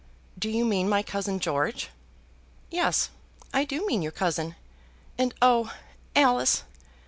"Do 0.39 0.49
you 0.49 0.65
mean 0.65 0.89
my 0.89 1.03
cousin 1.03 1.39
George?" 1.39 1.91
"Yes, 2.71 3.11
I 3.53 3.65
do 3.65 3.85
mean 3.85 4.01
your 4.01 4.11
cousin; 4.11 4.55
and 5.15 5.31
oh, 5.43 5.71
Alice! 6.15 6.63